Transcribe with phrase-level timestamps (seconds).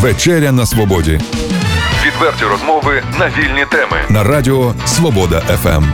[0.00, 1.20] Вечеря на свободі.
[2.06, 5.84] Відверті розмови на вільні теми на Радіо Свобода ФМ.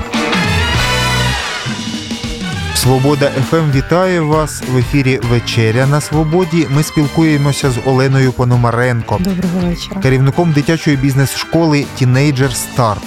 [2.74, 6.66] Свобода ФМ вітає вас в ефірі Вечеря на Свободі.
[6.70, 10.00] Ми спілкуємося з Оленою Пономаренко, Доброго вечора.
[10.00, 13.02] керівником дитячої бізнес-школи Тінейджер Старт.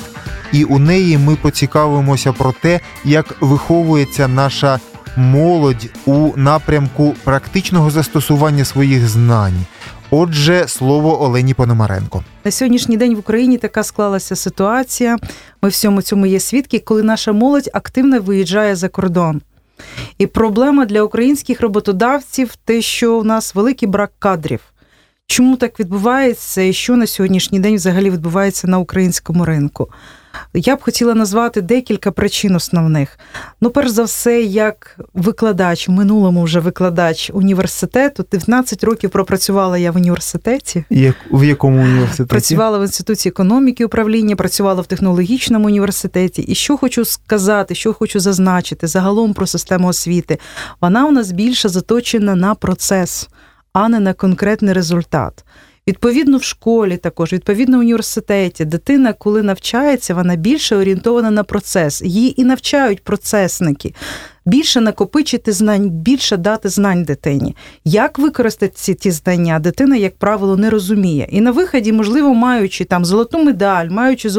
[0.51, 4.79] І у неї ми поцікавимося про те, як виховується наша
[5.17, 9.65] молодь у напрямку практичного застосування своїх знань.
[10.11, 12.23] Отже, слово Олені Пономаренко.
[12.45, 15.17] На сьогоднішній день в Україні така склалася ситуація.
[15.61, 19.41] Ми всьому цьому є свідки, коли наша молодь активно виїжджає за кордон.
[20.17, 24.59] І проблема для українських роботодавців те, що у нас великий брак кадрів.
[25.25, 29.89] Чому так відбувається і що на сьогоднішній день взагалі відбувається на українському ринку?
[30.53, 33.19] Я б хотіла назвати декілька причин основних.
[33.61, 39.91] Ну, перш за все, як викладач, в минулому вже викладач університету, 19 років пропрацювала я
[39.91, 40.83] в університеті.
[40.89, 42.29] Як в якому університеті?
[42.29, 46.41] Працювала в інституті економіки управління, працювала в технологічному університеті.
[46.41, 50.37] І що хочу сказати, що хочу зазначити загалом про систему освіти,
[50.81, 53.29] вона у нас більше заточена на процес,
[53.73, 55.45] а не на конкретний результат.
[55.87, 62.01] Відповідно, в школі також, відповідно в університеті, дитина, коли навчається, вона більше орієнтована на процес.
[62.01, 63.93] Її і навчають процесники.
[64.47, 67.55] Більше накопичити знань, більше дати знань дитині.
[67.85, 71.27] Як використати ці ті знання, дитина, як правило, не розуміє.
[71.31, 74.29] І на виході, можливо, маючи там золоту медаль, маючи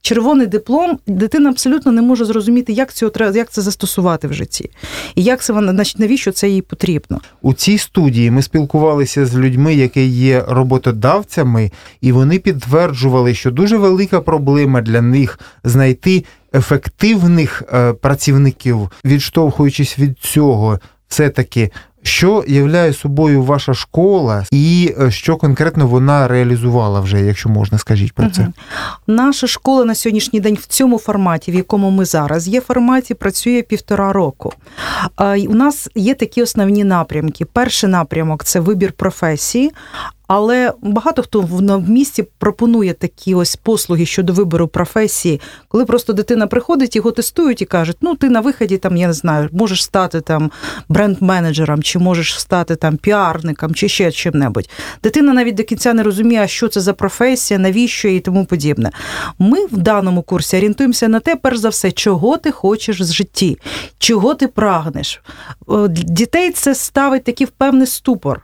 [0.00, 4.70] червоний диплом, дитина абсолютно не може зрозуміти, як цього як це застосувати в житті,
[5.14, 7.20] і як це вона навіщо це їй потрібно.
[7.42, 11.70] У цій студії ми спілкувалися з людьми, які є роботодавцями,
[12.00, 16.24] і вони підтверджували, що дуже велика проблема для них знайти
[16.54, 21.70] ефективних е, працівників, відштовхуючись від цього, все таки.
[22.06, 28.12] Що являє собою ваша школа, і е, що конкретно вона реалізувала вже, якщо можна, скажіть
[28.12, 28.48] про це?
[29.06, 33.62] Наша школа на сьогоднішній день в цьому форматі, в якому ми зараз є, форматі працює
[33.62, 34.52] півтора року.
[35.48, 37.44] У нас є такі основні напрямки.
[37.44, 39.72] Перший напрямок це вибір професії.
[40.26, 46.46] Але багато хто в місті пропонує такі ось послуги щодо вибору професії, коли просто дитина
[46.46, 50.20] приходить, його тестують і кажуть, ну ти на виході там, я не знаю, можеш стати
[50.20, 50.50] там
[50.88, 54.70] бренд-менеджером, чи можеш стати там піарником, чи ще чим-небудь.
[55.02, 58.90] Дитина навіть до кінця не розуміє, що це за професія, навіщо і тому подібне.
[59.38, 63.58] Ми в даному курсі орієнтуємося на те, перш за все, чого ти хочеш з житті,
[63.98, 65.22] чого ти прагнеш.
[65.88, 68.42] Дітей це ставить такий в певний ступор.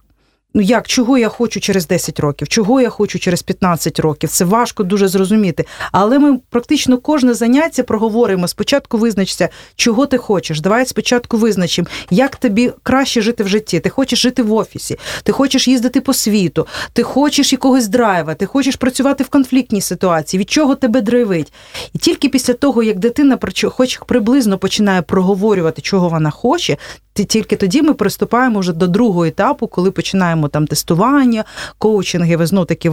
[0.55, 4.31] Ну як, чого я хочу через 10 років, чого я хочу через 15 років?
[4.31, 5.65] Це важко дуже зрозуміти.
[5.93, 8.49] Але ми практично кожне заняття проговоримо.
[8.49, 10.61] Спочатку визначся, чого ти хочеш.
[10.61, 13.81] Давай спочатку визначимо, як тобі краще жити в житті.
[13.81, 18.47] Ти хочеш жити в офісі, ти хочеш їздити по світу, ти хочеш якогось драйва, ти
[18.47, 21.53] хочеш працювати в конфліктній ситуації, від чого тебе драйвить.
[21.95, 23.39] І тільки після того, як дитина
[23.71, 26.77] хоч приблизно починає проговорювати, чого вона хоче,
[27.25, 31.45] тільки тоді ми приступаємо вже до другого етапу, коли починаємо там тестування,
[31.79, 32.91] коучинги, знов таки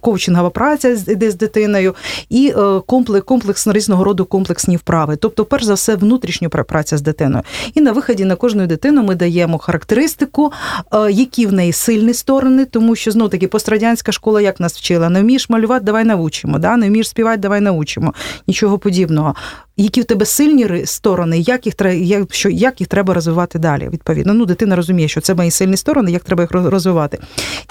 [0.00, 1.94] коучингова праця з дитиною,
[2.28, 5.16] і е, комплекс, комплекс різного роду комплексні вправи.
[5.16, 7.42] Тобто, перш за все, внутрішня праця з дитиною.
[7.74, 10.52] І на виході на кожну дитину ми даємо характеристику,
[10.92, 15.08] е, які в неї сильні сторони, тому що знов таки пострадянська школа як нас вчила:
[15.08, 16.76] не вмієш малювати, давай навчимо, да?
[16.76, 18.14] не вмієш співати, давай навчимо.
[18.46, 19.34] Нічого подібного
[19.76, 23.88] які в тебе сильні сторони, як їх як, що, як їх треба розвивати далі.
[23.92, 27.18] Відповідно, ну дитина розуміє, що це мої сильні сторони, як треба їх розвивати.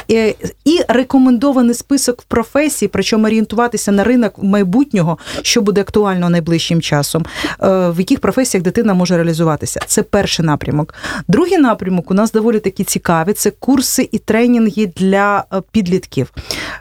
[0.08, 0.36] І,
[0.66, 7.26] і рекомендований список в професії, причому орієнтуватися на ринок майбутнього, що буде актуально найближчим часом,
[7.64, 9.82] е, в яких професіях дитина може реалізуватися.
[9.88, 10.94] Це перший напрямок.
[11.28, 13.34] Другий напрямок у нас доволі такі цікаві.
[13.34, 16.32] Це курси і тренінги для е, підлітків.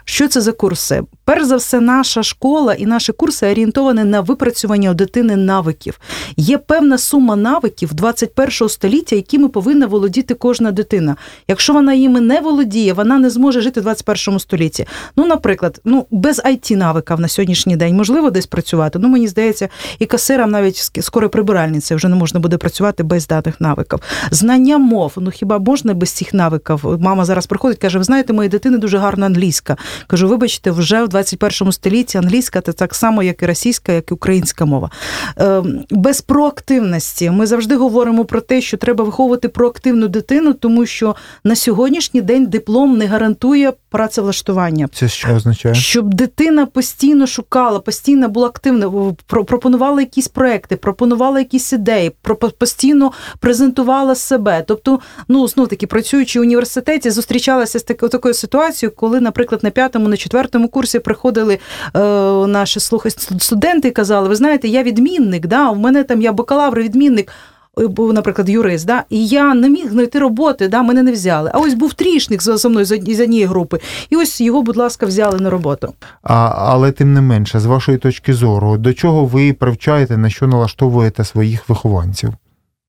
[0.05, 1.01] Що це за курси?
[1.25, 5.99] Перш за все, наша школа і наші курси орієнтовані на випрацювання у дитини навиків.
[6.37, 11.15] Є певна сума навиків 21 століття, якими повинна володіти кожна дитина.
[11.47, 14.85] Якщо вона їми не володіє, вона не зможе жити в 21 столітті.
[15.15, 18.99] Ну, наприклад, ну без it навика на сьогоднішній день можливо десь працювати.
[18.99, 19.69] Ну мені здається,
[19.99, 23.99] і касирам навіть скоро прибиральниця вже не можна буде працювати без даних навиків.
[24.31, 25.13] Знання мов.
[25.17, 26.85] Ну хіба можна без цих навиків?
[26.99, 29.77] Мама зараз приходить, каже: Ви знаєте, моєї дитини дуже гарна англійська.
[30.07, 34.13] Кажу, вибачте, вже в 21 столітті англійська це так само, як і російська, як і
[34.13, 34.89] українська мова.
[35.37, 41.15] Ем, без проактивності ми завжди говоримо про те, що треба виховувати проактивну дитину, тому що
[41.43, 44.87] на сьогоднішній день диплом не гарантує працевлаштування.
[44.93, 45.75] Це що означає?
[45.75, 52.11] Щоб дитина постійно шукала, постійно була активна, пропонувала якісь проекти, пропонувала якісь ідеї,
[52.57, 54.63] постійно презентувала себе.
[54.67, 60.07] Тобто, ну знов таки працюючи в університеті, зустрічалася з такою ситуацією, коли, наприклад, на п'ятому,
[60.07, 61.59] на четвертому курсі приходили
[61.95, 61.99] е,
[62.47, 66.79] наші слухай студенти і казали: ви знаєте, я відмінник, да, у мене там я бакалавр,
[66.79, 67.31] відмінник
[67.77, 71.51] був, наприклад, юрист, да, і я не міг знайти роботи, да, мене не взяли.
[71.53, 73.79] А ось був трішник за мною з однієї групи,
[74.09, 75.93] і ось його, будь ласка, взяли на роботу.
[76.23, 80.47] А, Але тим не менше, з вашої точки зору, до чого ви привчаєте, на що
[80.47, 82.33] налаштовуєте своїх вихованців?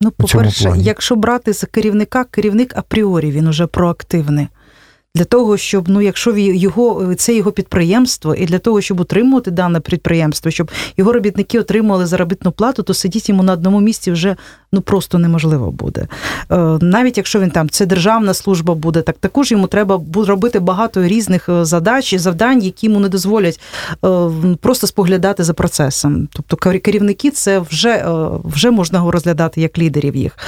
[0.00, 4.48] Ну, по-перше, якщо брати з керівника, керівник апріорі він уже проактивний
[5.16, 9.80] для того, щоб ну, якщо його це його підприємство, і для того, щоб утримувати дане
[9.80, 14.36] підприємство, щоб його робітники отримували заробітну плату, то сидіти йому на одному місці вже
[14.72, 16.06] ну просто неможливо буде.
[16.50, 21.02] Е, навіть якщо він там це державна служба буде, так також йому треба робити багато
[21.02, 23.60] різних е, задач і завдань, які йому не дозволять
[24.04, 24.08] е,
[24.60, 26.28] просто споглядати за процесом.
[26.32, 28.04] Тобто керівники це вже,
[28.44, 30.38] вже можна розглядати як лідерів їх.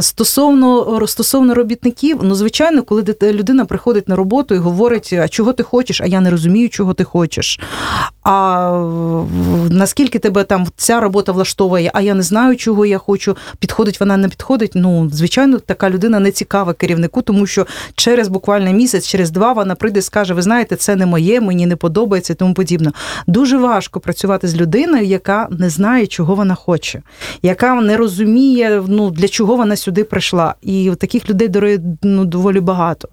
[0.00, 5.62] Стосовно стосовно робітників, ну звичайно, коли людина приходить на роботу і говорить, а чого ти
[5.62, 7.60] хочеш, а я не розумію, чого ти хочеш.
[8.30, 8.70] А
[9.70, 14.16] наскільки тебе там ця робота влаштовує, а я не знаю, чого я хочу, підходить вона
[14.16, 14.72] не підходить.
[14.74, 19.74] Ну, звичайно, така людина не цікава керівнику, тому що через буквально місяць, через два вона
[19.74, 22.92] прийде і скаже: Ви знаєте, це не моє, мені не подобається і тому подібне.
[23.26, 27.02] Дуже важко працювати з людиною, яка не знає, чого вона хоче,
[27.42, 30.54] яка не розуміє, ну для чого вона сюди прийшла.
[30.62, 33.08] І таких людей ну, доволі багато.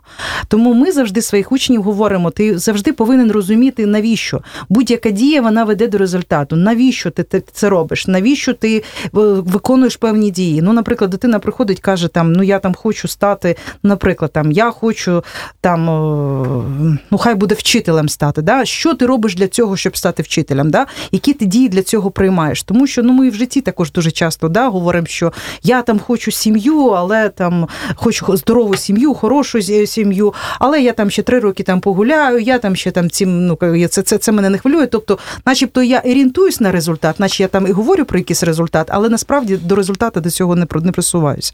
[0.48, 5.88] Тому ми завжди своїх учнів говоримо: ти завжди повинен розуміти, навіщо будь-яка дія вона веде
[5.88, 6.56] до результату.
[6.56, 8.08] Навіщо ти це робиш?
[8.08, 8.82] Навіщо ти е,
[9.14, 10.62] виконуєш певні дії?
[10.62, 15.24] Ну, наприклад, дитина приходить, каже: там ну я там хочу стати, наприклад, там я хочу
[15.62, 18.42] там, е, ну хай буде вчителем стати.
[18.42, 18.66] Да?
[18.66, 20.70] Що ти робиш для цього, щоб стати вчителем?
[20.70, 20.86] Да?
[21.12, 22.64] Які ти дії для цього приймаєш?
[22.64, 26.32] Тому що ну ми в житті також дуже часто да, говоримо, що я там хочу
[26.32, 31.82] сім'ю, але там хочу здорову сім'ю, хорошу сім'ю, але я там ще три роки там
[31.82, 34.88] погуляю, я там ще там цим ну це це, це мене не хвилює.
[34.96, 39.10] Тобто, начебто я орієнтуюсь на результат, наче я там і говорю про якийсь результат, але
[39.10, 41.54] насправді до результату до цього не не присуваюсь.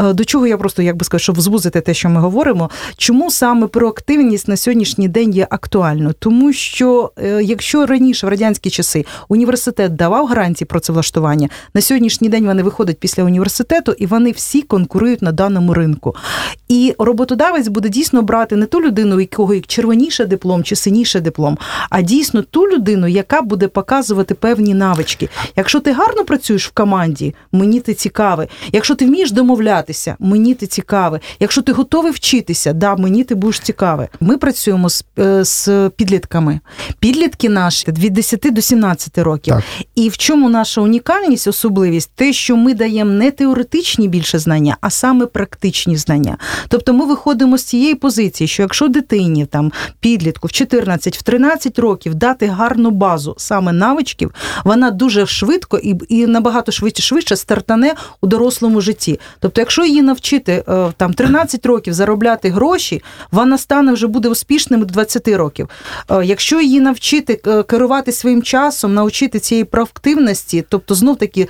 [0.00, 3.30] Е, до чого я просто як би сказати, щоб звузити те, що ми говоримо, чому
[3.30, 6.14] саме проактивність на сьогоднішній день є актуальною?
[6.18, 12.46] Тому що е, якщо раніше в радянські часи університет давав гарантії працевлаштування, на сьогоднішній день
[12.46, 16.14] вони виходять після університету і вони всі конкурують на даному ринку.
[16.68, 21.58] І роботодавець буде дійсно брати не ту людину, у якого червоніше диплом чи синіше диплом,
[21.90, 25.28] а дійсно ту людину, яка буде показувати певні навички.
[25.56, 28.48] Якщо ти гарно працюєш в команді, мені ти цікавий.
[28.72, 31.20] Якщо ти вмієш домовлятися, мені ти цікавий.
[31.40, 34.08] Якщо ти готовий вчитися, да, мені ти будеш цікавий.
[34.20, 36.60] Ми працюємо з, е, з підлітками.
[36.98, 39.54] Підлітки наші від 10 до 17 років.
[39.54, 39.64] Так.
[39.94, 44.90] І в чому наша унікальність, особливість, те, що ми даємо не теоретичні більше знання, а
[44.90, 46.36] саме практичні знання.
[46.68, 51.78] Тобто ми виходимо з цієї позиції, що якщо дитині там підлітку в 14 в 13
[51.78, 54.34] років дати гарну базу саме навичків,
[54.64, 59.20] вона дуже швидко і і набагато швидше швидше стартане у дорослому житті.
[59.40, 64.80] Тобто, якщо її навчити е, там 13 років заробляти гроші, вона стане вже буде успішним
[64.80, 65.68] до 20 років.
[66.10, 71.48] Е, якщо її навчити е, керувати своїм часом, навчити цієї проактивності, тобто знов таки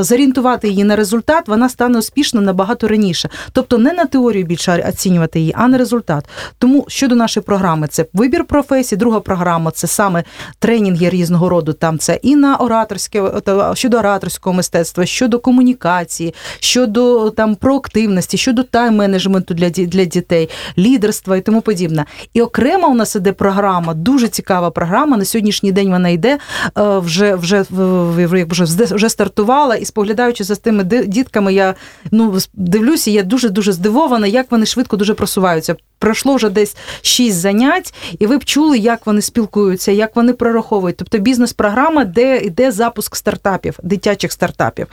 [0.00, 3.28] зорієнтувати її на результат, вона стане успішною набагато раніше.
[3.52, 6.24] Тобто не на теорію більше оцінювати її, а на результат.
[6.58, 10.24] Тому щодо нашої програми, це вибір професії, друга програма це саме
[10.58, 11.72] тренінги різного роду.
[11.72, 13.32] Там це і на ораторське
[13.74, 20.48] щодо ораторського мистецтва, щодо комунікації, щодо там проактивності, щодо тайм-менеджменту для для дітей,
[20.78, 22.04] лідерства і тому подібне.
[22.34, 25.16] І окремо у нас іде програма, дуже цікава програма.
[25.16, 26.38] На сьогоднішній день вона йде
[26.78, 29.74] е, вже вже вже, вже стартувала.
[29.76, 31.74] І споглядаючи за тими дітками, я
[32.10, 37.36] ну дивлюся, я дуже дуже здивована, як вони швидко дуже просуваються пройшло вже десь шість
[37.36, 40.96] занять, і ви б чули, як вони спілкуються, як вони прораховують.
[40.96, 44.86] Тобто бізнес-програма, де йде запуск стартапів, дитячих стартапів.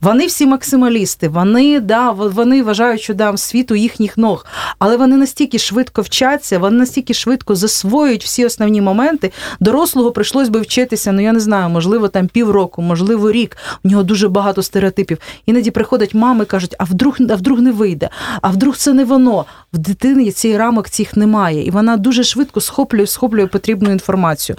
[0.00, 4.46] Вони всі максималісти, вони да, вони вважають, що да, світ у їхніх ног,
[4.78, 9.32] але вони настільки швидко вчаться, вони настільки швидко засвоюють всі основні моменти.
[9.60, 13.56] Дорослого прийшлось би вчитися, ну я не знаю, можливо, там півроку, можливо, рік.
[13.84, 15.18] У нього дуже багато стереотипів.
[15.46, 18.10] Іноді приходять мами, кажуть, а вдруг, а вдруг не вийде,
[18.42, 19.44] а вдруг це не воно.
[19.72, 24.56] В дитини ці неї рамок цих немає, і вона дуже швидко схоплює схоплює потрібну інформацію.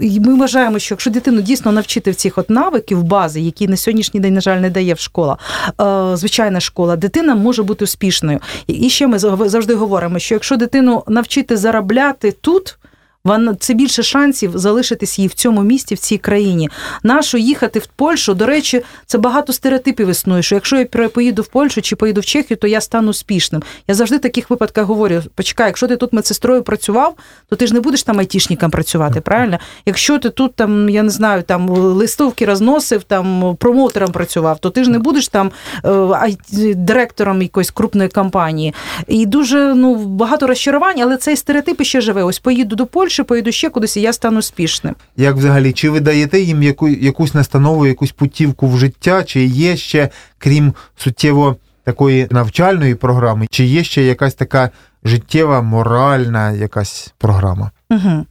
[0.00, 3.76] І ми вважаємо, що якщо дитину дійсно навчити в цих от навиків бази, які на
[3.76, 5.36] сьогоднішній день, на жаль, не дає в школа,
[5.80, 8.40] е, звичайна школа, дитина може бути успішною.
[8.66, 12.78] І ще ми завжди говоримо, що якщо дитину навчити заробляти тут
[13.24, 16.68] вона це більше шансів залишитись їй в цьому місті, в цій країні.
[17.02, 18.34] Нащо їхати в Польщу?
[18.34, 20.42] До речі, це багато стереотипів існує.
[20.42, 23.62] Що якщо я поїду в Польщу чи поїду в Чехію, то я стану успішним.
[23.88, 27.14] Я завжди в таких випадках говорю: почекай, якщо ти тут медсестрою працював,
[27.48, 29.58] то ти ж не будеш там айтішником працювати, правильно?
[29.86, 34.84] Якщо ти тут там, я не знаю, там листовки розносив, там промоутером працював, то ти
[34.84, 35.50] ж не будеш там
[35.84, 36.36] е,
[36.74, 38.74] директором якоїсь крупної компанії.
[39.06, 42.22] І дуже ну багато розчарувань, але цей стереотип ще живе.
[42.22, 43.07] Ось поїду до Польщі.
[43.08, 44.94] Польщу, поїду ще кудись, і я стану успішним.
[45.16, 49.76] Як взагалі, чи ви даєте їм яку, якусь настанову, якусь путівку в життя, чи є
[49.76, 54.70] ще, крім суттєво такої навчальної програми, чи є ще якась така
[55.04, 57.70] життєва, моральна якась програма?
[57.90, 58.26] Угу.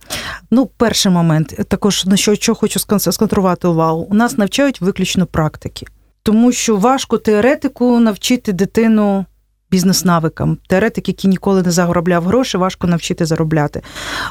[0.51, 5.86] Ну, перший момент, також на що, що хочу сконцентрувати увагу, у нас навчають виключно практики,
[6.24, 9.25] тому що важко теоретику навчити дитину
[9.71, 10.57] бізнес-навикам.
[10.67, 13.81] Теоретик, який ніколи не заробляв гроші, важко навчити заробляти.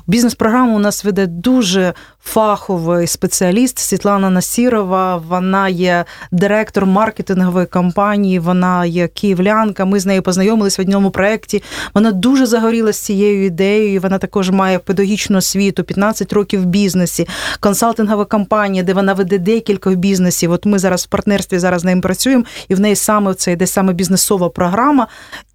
[0.07, 5.17] Бізнес-програму у нас веде дуже фаховий спеціаліст Світлана Насірова.
[5.17, 9.85] Вона є директор маркетингової компанії, вона є київлянка.
[9.85, 11.63] Ми з нею познайомились в одному проєкті.
[11.95, 14.01] Вона дуже загорілася цією ідеєю.
[14.01, 17.29] Вона також має педагогічну освіту, 15 років в бізнесі,
[17.61, 20.53] консалтингова компанія, де вона веде декілька бізнесів.
[20.53, 23.67] От ми зараз в партнерстві зараз з нею працюємо, і в неї саме це йде
[23.67, 25.07] саме бізнесова програма.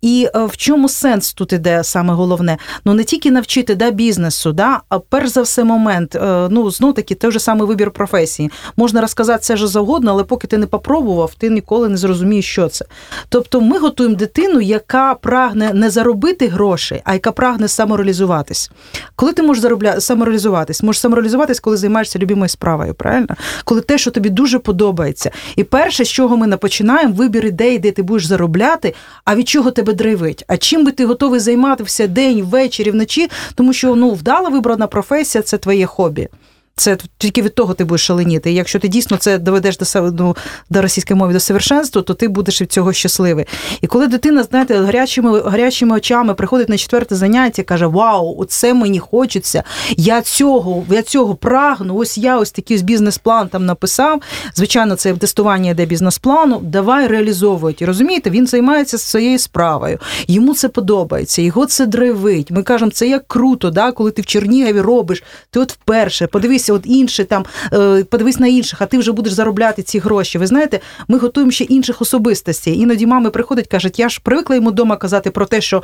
[0.02, 2.58] І е, в чому сенс тут іде саме головне?
[2.86, 6.16] Ну не тільки навчити да, бізнесу, да, а перш за все момент.
[6.16, 8.52] Е, ну знов таки той же самий вибір професії.
[8.78, 12.68] Можна розказати все що завгодно, але поки ти не попробував, ти ніколи не зрозумієш, що
[12.68, 12.86] це.
[13.30, 18.72] Тобто, ми готуємо дитину, яка прагне не заробити гроші, а яка прагне самореалізуватись.
[19.16, 20.84] Коли ти можеш заробляти самореалізуватись?
[20.84, 23.36] Можеш самореалізуватись, коли займаєшся любимою справою, правильно?
[23.64, 25.32] Коли те, що тобі дуже подобається.
[25.56, 28.94] І перше, з чого ми починаємо, вибір ідеї, де ти будеш заробляти,
[29.26, 33.74] а від чого тебе драйвить, а чим би ти готовий займатися день, ввечері, вночі, тому
[33.74, 36.28] що ну вдала вибрана професія це твоє хобі.
[36.76, 38.52] Це тільки від того ти будеш шаленіти.
[38.52, 40.36] І якщо ти дійсно це доведеш до ну,
[40.70, 43.46] до російської мови до совершенства, то ти будеш від цього щасливий.
[43.82, 49.00] І коли дитина, знаєте, гарячими гарячими очами приходить на четверте заняття, каже: Вау, оце мені
[49.00, 49.64] хочеться!
[49.98, 51.96] Я цього, я цього прагну.
[51.96, 54.22] Ось я ось такий бізнес-план там написав.
[54.56, 56.60] Звичайно, це тестування йде бізнес-плану.
[56.64, 57.82] Давай реалізовують.
[57.82, 60.00] Розумієте, він займається своєю справою.
[60.28, 62.52] Йому це подобається, його це драйвить.
[62.52, 65.24] Ми кажемо, це як круто, да, коли ти в Чернігові робиш.
[65.50, 69.12] Ти от вперше подивись подивися, от інші там, е, подивись на інших, а ти вже
[69.12, 70.38] будеш заробляти ці гроші.
[70.38, 72.80] Ви знаєте, ми готуємо ще інших особистостей.
[72.80, 75.84] Іноді мами приходять, кажуть, я ж привикла йому вдома казати про те, що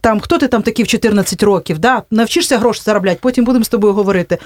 [0.00, 2.02] там хто ти там такий в 14 років, да?
[2.10, 4.38] навчишся гроші заробляти, потім будемо з тобою говорити.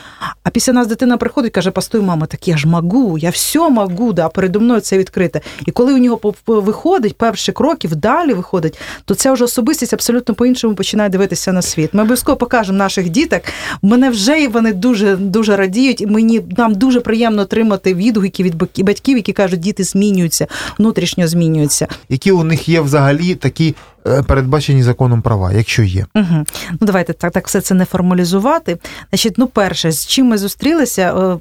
[0.43, 4.13] А після нас дитина приходить, каже, постой, мама, так я ж могу, я все могу,
[4.13, 5.41] да, передо мною це відкрите.
[5.67, 10.75] І коли у нього виходить перші кроки, вдалі виходить, то ця вже особистість абсолютно по-іншому
[10.75, 11.95] починає дивитися на світ.
[11.95, 13.43] Ми обов'язково покажемо наших діток.
[13.83, 19.17] Мене вже вони дуже дуже радіють, і мені нам дуже приємно отримати відгуки від батьків,
[19.17, 20.47] які кажуть, діти змінюються,
[20.79, 21.89] внутрішньо змінюються.
[22.09, 23.75] Які у них є взагалі такі
[24.07, 26.07] Е, передбачені законом права, якщо є.
[26.15, 26.45] Угу.
[26.71, 28.79] Ну давайте так так все це не формалізувати.
[29.11, 31.37] Значить, ну перше, з чим ми зустрілися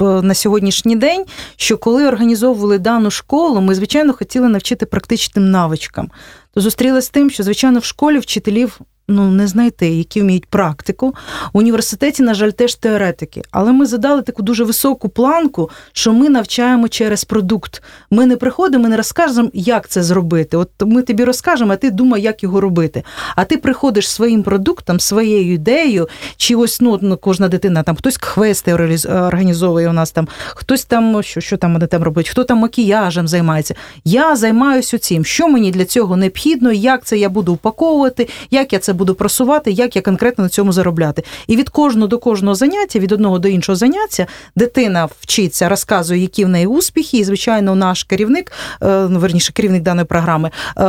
[0.00, 1.24] е, на сьогоднішній день,
[1.56, 6.10] що коли організовували дану школу, ми звичайно хотіли навчити практичним навичкам.
[6.54, 11.14] То зустрілися з тим, що звичайно в школі вчителів ну не знайти, які вміють практику.
[11.52, 13.42] У університеті, на жаль, теж теоретики.
[13.50, 17.82] Але ми задали таку дуже високу планку, що ми навчаємо через продукт.
[18.10, 20.56] Ми не приходимо, ми не розкажемо, як це зробити.
[20.56, 23.02] От ми тобі розкажемо, а ти думай, як його робити.
[23.36, 28.16] А ти приходиш своїм продуктом, своєю ідеєю, чи ось ну, ну кожна дитина там хтось
[28.16, 28.74] квести
[29.08, 33.28] організовує у нас там, хтось там, що що там вони там робить, хто там макіяжем
[33.28, 33.74] займається.
[34.04, 35.24] Я займаюся цим.
[35.24, 39.70] Що мені для цього необхідно, як це я буду упаковувати, як я це буду просувати,
[39.70, 41.22] як я конкретно на цьому заробляти.
[41.46, 44.26] І від кожного до кожного заняття, від одного до іншого заняття,
[44.56, 47.18] дитина вчиться, розказує, які в неї успіхи.
[47.18, 50.82] І, звичайно, наш керівник, е, ну верніше, керівник даної програми, е,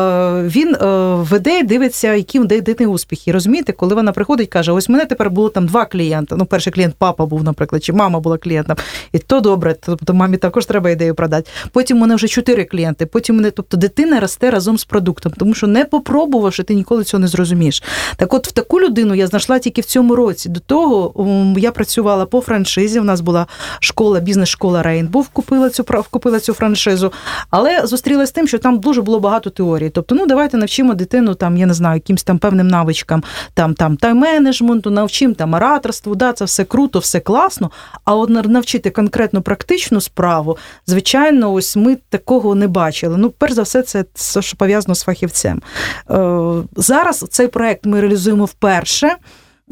[0.43, 0.85] він е,
[1.15, 3.31] веде, дивиться, які в дитини успіхи.
[3.31, 6.35] Розумієте, коли вона приходить, каже: ось мене тепер було там два клієнти.
[6.37, 8.77] Ну, перший клієнт папа був, наприклад, чи мама була клієнтом,
[9.11, 9.75] і то добре.
[9.81, 11.51] Тобто мамі також треба ідею продати.
[11.71, 13.05] Потім мене вже чотири клієнти.
[13.05, 17.21] Потім мене, тобто дитина росте разом з продуктом, тому що не попробувавши, ти ніколи цього
[17.21, 17.83] не зрозумієш.
[18.15, 20.49] Так, от в таку людину я знайшла тільки в цьому році.
[20.49, 21.13] До того
[21.57, 22.99] я працювала по франшизі.
[22.99, 23.47] У нас була
[23.79, 27.13] школа, бізнес-школа Рейнбов, купила цю купила цю франшизу,
[27.49, 29.89] але зустрілася з тим, що там дуже було багато теорії.
[29.89, 33.23] Тобто, ну давайте навчимо дитину там, я не знаю, якимсь там певним навичкам,
[33.53, 37.71] там там тайм-менеджменту, навчимо там ораторству, да, це все круто, все класно.
[38.05, 43.17] А от навчити конкретну практичну справу, звичайно, ось ми такого не бачили.
[43.17, 45.61] Ну, перш за все, це все, що пов'язано з фахівцем.
[46.09, 49.15] Е, зараз цей проект ми реалізуємо вперше.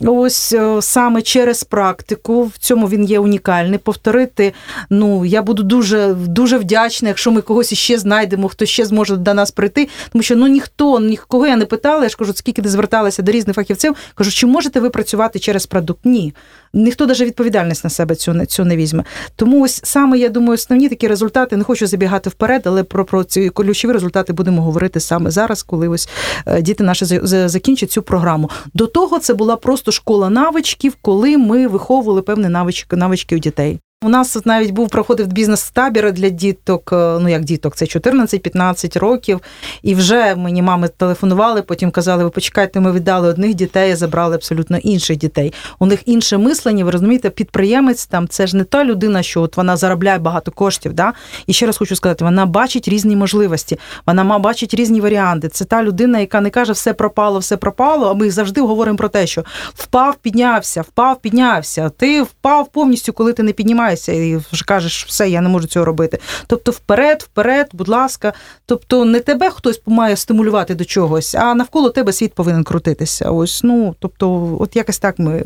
[0.02, 3.80] Ось е, саме через практику, в цьому він є унікальний.
[3.80, 4.54] Повторити,
[4.90, 9.34] ну я буду дуже дуже вдячна, якщо ми когось іще знайдемо, хто ще зможе до
[9.34, 9.90] нас прийти.
[10.12, 12.04] Тому що ну ніхто, нікого я не питала.
[12.04, 13.96] Я ж кажу, скільки не зверталася до різних фахівців.
[14.16, 16.00] Кажу, чи можете ви працювати через продукт?
[16.04, 16.34] Ні
[16.76, 19.04] ніхто навіть відповідальність на себе цю цю не візьме.
[19.36, 23.24] Тому ось саме я думаю, основні такі результати не хочу забігати вперед, але про про
[23.24, 26.10] ці ключові результати будемо говорити саме зараз, коли ось
[26.46, 28.50] е, діти наші закінчать цю програму.
[28.74, 33.80] До того це була просто школа навичків, коли ми виховували певні навички навички у дітей.
[34.06, 36.90] У нас навіть був проходив бізнес-табір для діток.
[36.94, 39.40] Е, ну як діток, це 14-15 років.
[39.82, 44.36] І вже мені мами телефонували, потім казали: ви почекайте, ми віддали одних дітей, а забрали
[44.36, 45.54] абсолютно інших дітей.
[45.80, 46.86] У них інше мислення.
[46.86, 50.94] Ви розумієте, підприємець там це ж не та людина, що от вона заробляє багато коштів.
[50.94, 51.14] Да?
[51.48, 55.50] І ще раз хочу сказати, вона бачить різні можливості, вона бачить різні варіанти.
[55.50, 58.10] Це та людина, яка не каже, все пропало, все пропало.
[58.10, 61.90] А ми завжди говоримо про те, що впав, піднявся, впав, піднявся.
[61.90, 65.68] Ти впав повністю, коли ти не піднімаєшся відмовляєшся і вже кажеш, все, я не можу
[65.68, 66.20] цього робити.
[66.48, 68.34] Тобто, вперед, вперед, будь ласка.
[68.66, 73.32] Тобто, не тебе хтось має стимулювати до чогось, а навколо тебе світ повинен крутитися.
[73.32, 75.44] Ось ну тобто, от якось так ми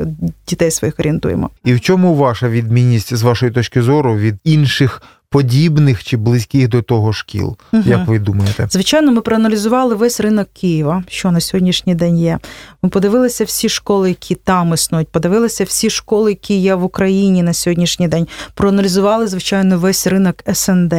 [0.48, 1.50] дітей своїх орієнтуємо.
[1.66, 5.02] І в чому ваша відмінність з вашої точки зору від інших?
[5.30, 7.58] Подібних чи близьких до того шкіл.
[7.74, 7.84] Угу.
[7.86, 8.68] Як ви думаєте?
[8.72, 12.40] Звичайно, ми проаналізували весь ринок Києва, що на сьогоднішній день є.
[12.82, 17.54] Ми подивилися всі школи, які там існують, подивилися всі школи, які є в Україні на
[17.54, 18.28] сьогоднішній день.
[18.54, 20.94] Проаналізували, звичайно, весь ринок СНД.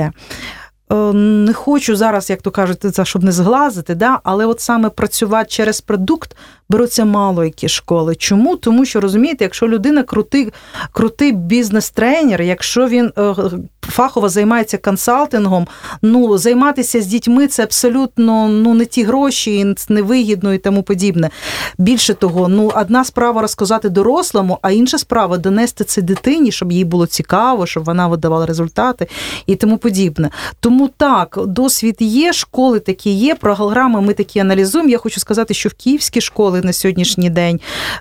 [0.92, 4.20] Е, не хочу зараз, як то кажуть, це щоб не зглазити, да?
[4.24, 6.36] але от саме працювати через продукт
[6.70, 8.14] беруться мало які школи.
[8.14, 8.56] Чому?
[8.56, 10.52] Тому що розумієте, якщо людина крутий
[10.92, 13.34] крутий бізнес-тренер, якщо він е,
[13.82, 15.66] фахово займається консалтингом,
[16.02, 21.30] ну займатися з дітьми це абсолютно ну не ті гроші, невигідно і тому подібне.
[21.78, 26.84] Більше того, ну одна справа розказати дорослому, а інша справа донести це дитині, щоб їй
[26.84, 29.08] було цікаво, щоб вона видавала результати
[29.46, 30.30] і тому подібне.
[30.60, 34.90] Тому так, досвід є, школи такі є, програми ми такі аналізуємо.
[34.90, 37.60] Я хочу сказати, що в київські школи на сьогоднішній день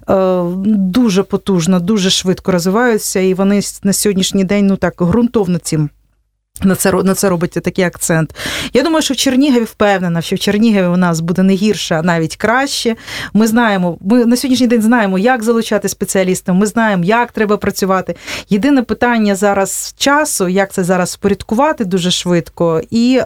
[0.10, 5.90] е, дуже потужно, дуже швидко розвиваються, і вони на сьогоднішній день ну так ґрунтовно цим
[6.64, 8.36] на це на це робиться такий акцент.
[8.74, 12.02] Я думаю, що в Чернігові впевнена, що в Чернігові у нас буде не гірше, а
[12.02, 12.96] навіть краще.
[13.34, 16.54] Ми знаємо, ми на сьогоднішній день знаємо, як залучати спеціалістів.
[16.54, 18.16] Ми знаємо, як треба працювати.
[18.50, 23.26] Єдине питання зараз часу, як це зараз впорядкувати дуже швидко і е,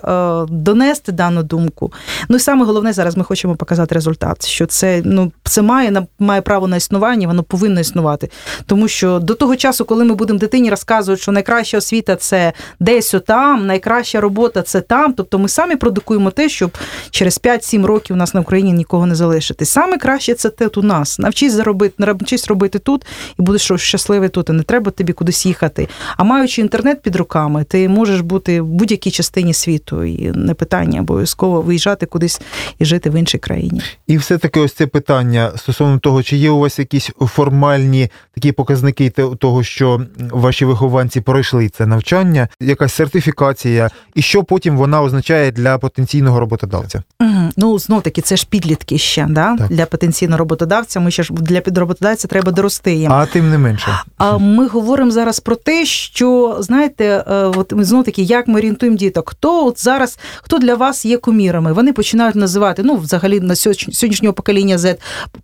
[0.49, 1.93] донести дану думку.
[2.29, 4.45] Ну і саме головне зараз ми хочемо показати результат.
[4.45, 8.29] Що це ну це має має право на існування, воно повинно існувати.
[8.65, 13.13] Тому що до того часу, коли ми будемо дитині розказувати, що найкраща освіта це десь
[13.25, 15.13] там, найкраща робота це там.
[15.13, 16.77] Тобто ми самі продукуємо те, щоб
[17.12, 19.65] через 5-7 років у нас на Україні нікого не залишити.
[19.65, 21.19] Саме краще це тут у нас.
[21.19, 23.05] Навчись заробити, навчись робити тут
[23.39, 24.49] і будеш щасливий тут.
[24.49, 25.88] І не треба тобі кудись їхати.
[26.17, 30.03] А маючи інтернет під руками, ти можеш бути в будь-якій частині світу.
[30.03, 32.41] І не питання обов'язково виїжджати кудись
[32.79, 33.81] і жити в іншій країні.
[34.07, 38.51] І все таки, ось це питання стосовно того, чи є у вас якісь формальні такі
[38.51, 39.09] показники
[39.39, 45.78] того, що ваші вихованці пройшли це навчання, якась сертифікація, і що потім вона означає для
[45.78, 47.04] потенційного роботодавця?
[47.21, 47.49] Угу.
[47.58, 49.56] Ну знов таки, це ж підлітки ще да?
[49.69, 50.99] для потенційного роботодавця.
[50.99, 53.12] Ми ще ж для підроботодавця треба дорости їм.
[53.12, 53.88] А тим не менше.
[54.17, 58.97] А ми говоримо зараз про те, що знаєте, е, от знов таки, як ми орієнтуємо
[58.97, 61.73] діток, хто от зараз хто для вас є кумірами?
[61.73, 64.97] Вони починають називати ну, взагалі на сьогоднішнього покоління Z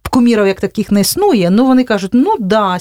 [0.09, 1.49] кумірів як таких не існує.
[1.49, 2.77] Ну вони кажуть, ну да,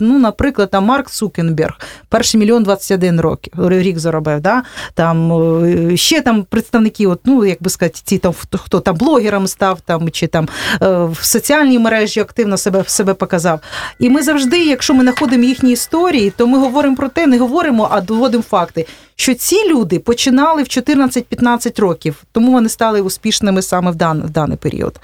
[0.00, 4.31] ну, наприклад, там Марк Цукенберг, перший мільйон 21 років рік заробив.
[4.40, 4.62] Да?
[4.94, 5.32] Там
[5.64, 9.80] е, ще там представники, от, ну як би сказати, ці там хто там блогером став,
[9.80, 10.48] там чи там
[10.82, 13.60] е, в соціальній мережі активно себе себе показав.
[13.98, 17.88] І ми завжди, якщо ми знаходимо їхні історії, то ми говоримо про те, не говоримо,
[17.90, 18.86] а доводимо факти.
[19.16, 24.30] Що ці люди починали в 14-15 років, тому вони стали успішними саме в дан, в
[24.30, 25.00] даний період.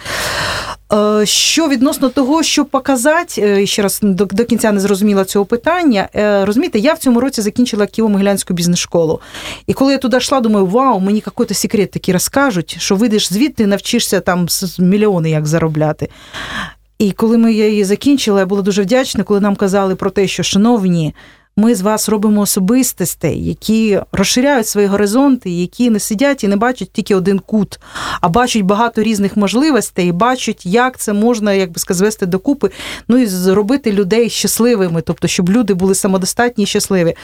[0.92, 5.44] Е, що відносно того, що показати, е, ще раз до, до кінця не зрозуміла цього
[5.44, 6.08] питання.
[6.14, 9.20] Е, розумієте, я в цьому році закінчила Києво-Могилянську бізнес-школу.
[9.66, 13.66] І коли я туди йшла, думаю, вау, мені якийсь секрет такий розкажуть, що вийдеш звідти,
[13.66, 14.46] навчишся там
[14.78, 16.08] мільйони як заробляти.
[16.98, 20.42] І коли ми її закінчили, я була дуже вдячна, коли нам казали про те, що,
[20.42, 21.14] шановні,
[21.58, 26.90] ми з вас робимо особистостей, які розширяють свої горизонти, які не сидять і не бачать
[26.92, 27.80] тільки один кут,
[28.20, 32.70] а бачать багато різних можливостей, і бачать, як це можна, як би сказати, звести докупи,
[33.08, 37.14] ну і зробити людей щасливими, тобто, щоб люди були самодостатні і щасливі.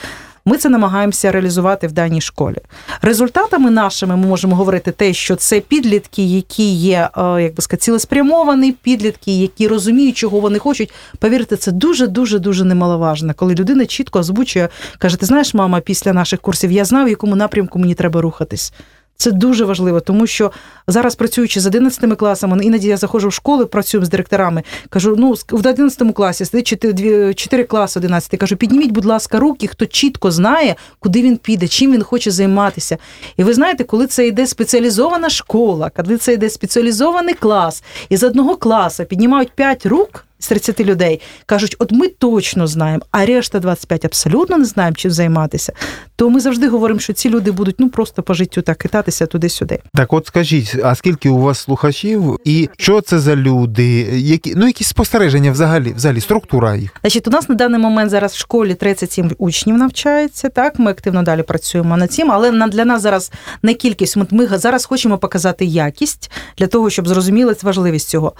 [0.47, 2.57] Ми це намагаємося реалізувати в даній школі.
[3.01, 7.83] Результатами нашими ми можемо говорити те, що це підлітки, які є е, як би сказати,
[7.83, 10.93] цілеспрямовані, підлітки, які розуміють, чого вони хочуть.
[11.19, 16.13] Повірте, це дуже дуже дуже немаловажно, коли людина чітко озвучує, каже: Ти знаєш, мама, після
[16.13, 18.73] наших курсів я знав, в якому напрямку мені треба рухатись.
[19.17, 20.51] Це дуже важливо, тому що
[20.87, 24.63] зараз працюючи з 11 класами, іноді я заходжу в школи, працюю з директорами.
[24.89, 28.39] Кажу, ну в 11 класі сидить 4, 4 класи 11.
[28.39, 32.97] Кажу, підніміть, будь ласка, руки, хто чітко знає, куди він піде, чим він хоче займатися.
[33.37, 38.23] І ви знаєте, коли це йде спеціалізована школа, коли це йде спеціалізований клас, і з
[38.23, 43.59] одного класу піднімають 5 рук з 30 людей кажуть, от ми точно знаємо, а решта
[43.59, 45.73] 25 абсолютно не знаємо, чим займатися.
[46.15, 49.79] То ми завжди говоримо, що ці люди будуть ну просто по життю так китатися туди-сюди.
[49.93, 53.85] Так, от скажіть, а скільки у вас слухачів, і що це за люди?
[54.13, 56.95] Які ну якісь спостереження взагалі, взагалі структура їх?
[57.01, 60.49] Значить, у нас на даний момент зараз в школі 37 учнів навчається.
[60.49, 63.31] Так, ми активно далі працюємо над цим, але для нас зараз
[63.63, 64.17] не кількість.
[64.31, 68.33] Ми зараз хочемо показати якість для того, щоб зрозуміли важливість цього.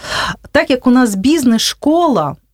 [0.52, 1.94] Так як у нас бізнес школа.
[1.95, 2.44] Е,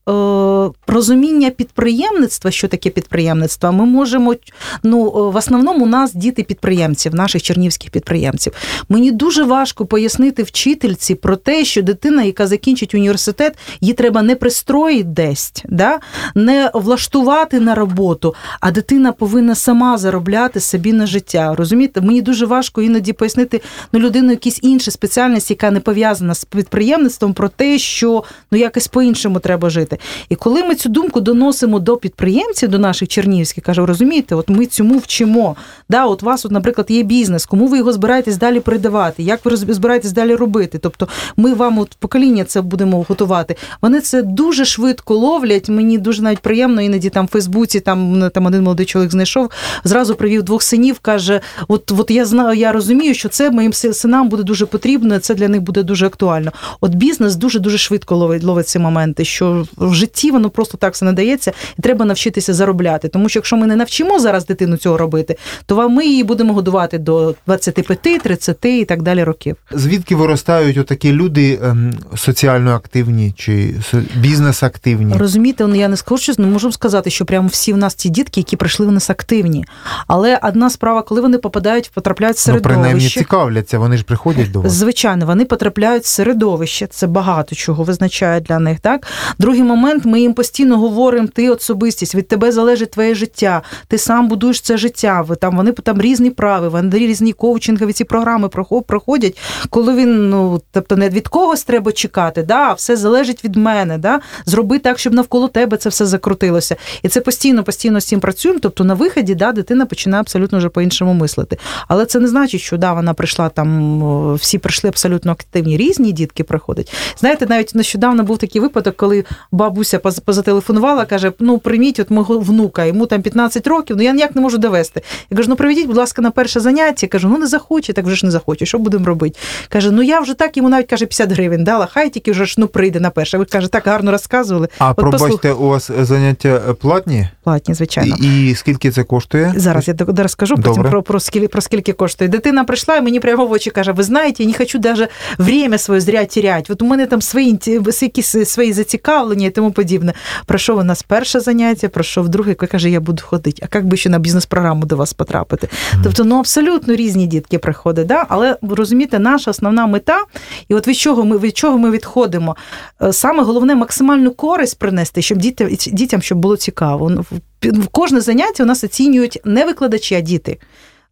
[0.87, 4.35] розуміння підприємництва, що таке підприємництво, ми можемо.
[4.83, 8.53] Ну, в основному у нас діти підприємців, наших чернівських підприємців.
[8.89, 14.35] Мені дуже важко пояснити вчительці про те, що дитина, яка закінчить університет, її треба не
[14.35, 15.99] пристроїти десь, да?
[16.35, 21.55] не влаштувати на роботу, а дитина повинна сама заробляти собі на життя.
[21.57, 23.61] Розумієте, мені дуже важко іноді пояснити
[23.93, 28.87] ну, людину якісь інші спеціальність, яка не пов'язана з підприємництвом, про те, що ну якось
[28.87, 29.90] по-іншому треба жити.
[30.29, 34.65] І коли ми цю думку доносимо до підприємців, до наших чернівських, кажу, розумієте, от ми
[34.65, 35.55] цьому вчимо.
[35.89, 39.45] Да, От у вас, от, наприклад, є бізнес, кому ви його збираєтесь далі передавати, як
[39.45, 40.77] ви збираєтесь далі робити?
[40.77, 43.55] Тобто ми вам от покоління це будемо готувати.
[43.81, 45.69] Вони це дуже швидко ловлять.
[45.69, 49.49] Мені дуже навіть приємно, іноді там в Фейсбуці, там там один молодий чоловік знайшов,
[49.83, 54.29] зразу привів двох синів, каже: От от я знаю, я розумію, що це моїм синам
[54.29, 56.51] буде дуже потрібно, це для них буде дуже актуально.
[56.81, 60.93] От бізнес дуже дуже швидко ловить ловить ці моменти, що в житті воно просто так
[60.93, 63.07] все не дається, і треба навчитися заробляти.
[63.07, 66.97] Тому що якщо ми не навчимо зараз дитину цього робити, то ми її будемо годувати
[66.97, 69.55] до 25, 30 і так далі років.
[69.71, 73.75] Звідки виростають отакі люди ем, соціально активні чи
[74.15, 75.13] бізнес активні?
[75.17, 78.09] Розумієте, ну, я не скажу, що не можу сказати, що прямо всі в нас ті
[78.09, 79.65] дітки, які прийшли в нас активні.
[80.07, 82.77] Але одна справа, коли вони попадають, потрапляють в середовище.
[82.77, 84.71] Ну, принаймні цікавляться, вони ж приходять до вас.
[84.71, 86.87] Звичайно, вони потрапляють в середовище.
[86.87, 88.79] Це багато чого визначає для них.
[88.79, 89.07] Так,
[89.39, 94.27] другий момент ми їм постійно говоримо, ти особистість, від тебе залежить твоє життя, ти сам
[94.27, 95.25] будуєш це життя.
[95.39, 98.49] Там вони там різні прави, вони різні коучингові ці програми
[98.87, 99.37] проходять,
[99.69, 103.97] коли він ну тобто не від когось треба чекати, да, все залежить від мене.
[103.97, 106.75] Да, Зроби так, щоб навколо тебе це все закрутилося.
[107.03, 108.59] І це постійно, постійно з цим працюємо.
[108.63, 111.57] Тобто на виході да, дитина починає абсолютно вже по-іншому мислити.
[111.87, 116.43] Але це не значить, що да, вона прийшла там, всі прийшли абсолютно активні, різні дітки
[116.43, 116.93] приходять.
[117.17, 119.25] Знаєте, навіть нещодавно був такий випадок, коли
[119.61, 124.35] бабуся позателефонувала, каже: ну прийміть от мого внука, йому там 15 років, ну я ніяк
[124.35, 125.01] не можу довести.
[125.29, 127.07] Я кажу, ну приведіть, будь ласка, на перше заняття.
[127.07, 128.65] Кажу, ну не захоче, так вже ж не захоче.
[128.65, 129.39] Що будемо робити?
[129.69, 132.55] Каже, ну я вже так йому навіть каже 50 гривень дала, хай тільки вже ж
[132.57, 133.37] ну прийде на перше.
[133.37, 134.67] Ви каже, так гарно розказували.
[134.79, 135.61] А от пробачте, послух...
[135.61, 137.27] у вас заняття платні?
[137.43, 138.15] Платні, звичайно.
[138.21, 139.53] І, і скільки це коштує?
[139.55, 142.29] Зараз я розкажу потім про, про скільки про скільки коштує.
[142.29, 145.77] Дитина прийшла і мені прямо в очі каже: ви знаєте, я не хочу навіть время
[145.77, 146.73] своє зря теряти.
[146.73, 147.59] От у мене там свої
[148.01, 150.13] якісь свої зацікавлення тому подібне.
[150.45, 153.67] Пройшов у нас перше заняття, пройшов друге, каже, я буду ходити.
[153.71, 155.67] А як би ще на бізнес-програму до вас потрапити?
[155.67, 155.99] Mm-hmm.
[156.03, 158.07] Тобто, ну абсолютно різні дітки приходять.
[158.07, 158.25] Да?
[158.29, 160.23] Але розумієте, наша основна мета,
[160.69, 162.55] і от від чого ми від чого ми відходимо?
[163.01, 167.25] Е, саме головне максимальну користь принести, щоб дітям, дітям щоб було цікаво.
[167.61, 170.57] В кожне заняття у нас оцінюють не викладачі, а діти.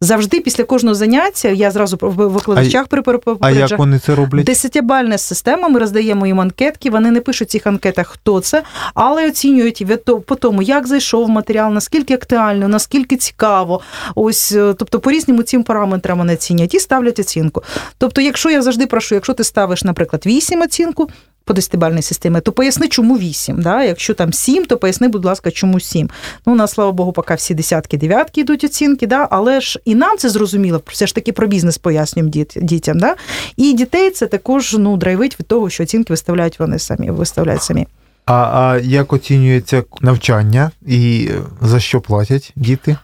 [0.02, 3.38] Завжди після кожного заняття я зразу в викладачах припереджаю.
[3.40, 4.44] А як вони це роблять?
[4.44, 5.68] Десятибальна система.
[5.68, 6.90] Ми роздаємо їм анкетки.
[6.90, 8.62] Вони не пишуть в цих анкетах, хто це,
[8.94, 9.84] але оцінюють
[10.26, 13.80] по тому, як зайшов матеріал, наскільки актуально, наскільки цікаво.
[14.14, 17.62] Ось, е, тобто, по різним цим параметрам вони оцінюють і ставлять оцінку.
[17.98, 21.08] Тобто, якщо я завжди прошу, якщо ти ставиш, наприклад, 8 оцінку
[21.50, 23.62] по десятибальній системі, то поясни, чому 8.
[23.62, 23.84] Да?
[23.84, 26.10] Якщо там 7, то поясни, будь ласка, чому 7.
[26.46, 29.28] Ну, у нас, слава Богу, поки всі десятки, дев'ятки йдуть оцінки, да?
[29.30, 32.98] але ж і нам це зрозуміло, все ж таки про бізнес пояснюємо дітям.
[32.98, 33.14] Да?
[33.56, 37.86] І дітей це також ну, драйвить від того, що оцінки виставляють вони самі, виставляють самі.
[38.26, 41.28] А, А як оцінюється навчання і
[41.62, 42.96] за що платять діти?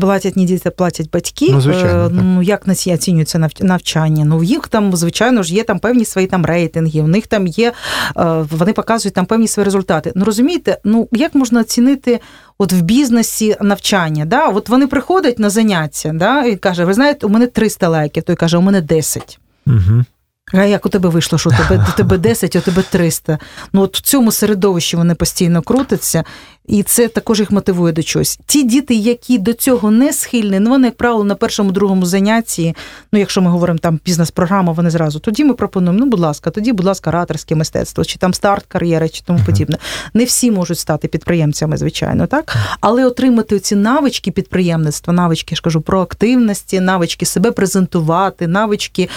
[0.00, 1.48] Платять не діти, платять батьки.
[1.50, 4.24] Ну, звичайно, е, ну як оцінюється навчання?
[4.24, 7.72] Ну, їх там, звичайно ж, є там певні свої там рейтинги, в них там є,
[8.16, 10.12] е, вони показують там певні свої результати.
[10.14, 12.20] Ну розумієте, ну як можна оцінити
[12.58, 14.24] от в бізнесі навчання?
[14.24, 14.48] Да?
[14.48, 18.36] От вони приходять на заняття, да, і каже, ви знаєте, у мене 300 лайків, той
[18.36, 19.38] каже, у мене 10.
[19.66, 20.04] Угу.
[20.52, 23.38] А як у тебе вийшло, що у тебе, у тебе 10, а у тебе 300?
[23.72, 26.24] Ну от в цьому середовищі вони постійно крутяться,
[26.68, 28.38] і це також їх мотивує до чогось.
[28.46, 32.74] Ті діти, які до цього не схильні, ну вони, як правило, на першому, другому занятті,
[33.12, 36.72] ну якщо ми говоримо там бізнес-програма, вони зразу тоді ми пропонуємо, ну, будь ласка, тоді,
[36.72, 39.78] будь ласка, ораторське мистецтво, чи там старт кар'єри, чи тому подібне.
[40.14, 42.56] Не всі можуть стати підприємцями, звичайно, так?
[42.80, 49.08] Але отримати ці навички підприємництва, навички, я ж кажу, проактивності, навички себе презентувати, навички е,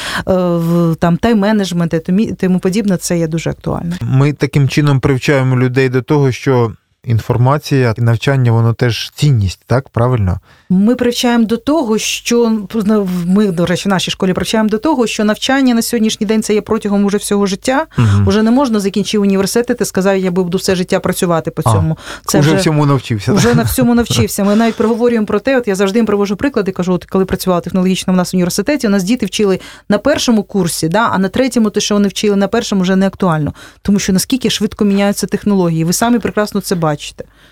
[0.99, 3.95] там тайм-менеджменту тому подібне, це є дуже актуально.
[4.01, 6.71] Ми таким чином привчаємо людей до того, що
[7.03, 10.39] інформація і навчання, воно теж цінність, так правильно?
[10.69, 15.07] Ми привчаємо до того, що ну, ми, до речі, в нашій школі привчаємо до того,
[15.07, 17.85] що навчання на сьогоднішній день це є протягом уже всього життя.
[17.97, 18.07] Угу.
[18.27, 21.97] Уже не можна закінчив університет і сказав, я буду все життя працювати по цьому.
[22.25, 23.33] Це вже, вже всьому навчився.
[23.33, 24.43] Вже на всьому навчився.
[24.43, 27.61] Ми навіть проговорюємо про те, от я завжди їм привожу приклади, кажу, от коли працювала
[27.61, 29.59] технологічно в нас в університеті, у нас діти вчили
[29.89, 33.07] на першому курсі, да, а на третьому, те, що вони вчили на першому, вже не
[33.07, 33.53] актуально.
[33.81, 36.90] Тому що наскільки швидко міняються технології, ви самі прекрасно це бачите.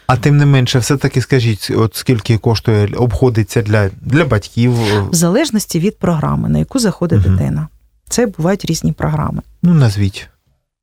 [0.07, 4.73] А тим не менше, все-таки скажіть, от скільки коштує обходиться для для батьків?
[5.09, 7.35] В залежності від програми, на яку заходить угу.
[7.35, 7.67] дитина.
[8.09, 9.41] Це бувають різні програми.
[9.63, 10.29] Ну, назвіть.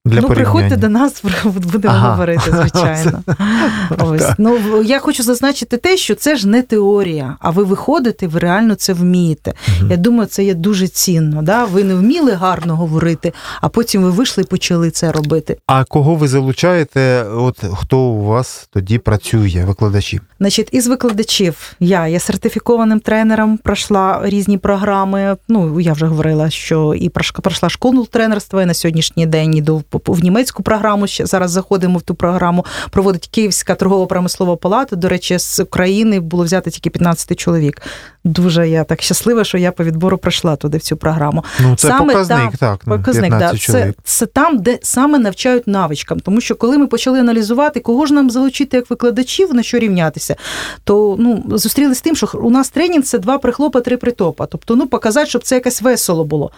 [0.06, 2.10] Для ну, приходьте до нас, будемо ага.
[2.10, 3.22] говорити, звичайно.
[3.98, 4.28] Ось.
[4.38, 8.74] Ну, Я хочу зазначити те, що це ж не теорія, а ви виходите, ви реально
[8.74, 9.54] це вмієте.
[9.68, 9.90] Угу.
[9.90, 11.42] Я думаю, це є дуже цінно.
[11.42, 11.64] Да?
[11.64, 15.56] Ви не вміли гарно говорити, а потім ви вийшли і почали це робити.
[15.66, 17.24] А кого ви залучаєте?
[17.36, 20.20] От Хто у вас тоді працює, викладачі?
[20.40, 25.36] Значить, із викладачів я є сертифікованим тренером, пройшла різні програми.
[25.48, 27.08] Ну, я вже говорила, що і
[27.42, 29.82] пройшла школу тренерства, і на сьогоднішній день іду в
[30.22, 31.06] німецьку програму.
[31.06, 32.64] Ще зараз заходимо в ту програму.
[32.90, 34.96] Проводить Київська торгово-промислова палата.
[34.96, 37.82] До речі, з України було взято тільки 15 чоловік.
[38.24, 41.44] Дуже я так щаслива, що я по відбору пройшла туди в цю програму.
[41.60, 42.98] Ну, це саме показник, там, так.
[42.98, 46.20] Показник, да, це, це там, де саме навчають навичкам.
[46.20, 50.36] Тому що коли ми почали аналізувати, кого ж нам залучити як викладачів, на що рівнятися,
[50.84, 54.46] то ну, зустрілися з тим, що у нас тренінг це два прихлопа, три притопа.
[54.46, 56.50] Тобто, ну показати, щоб це якесь весело було.